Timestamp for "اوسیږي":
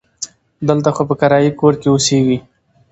1.91-2.37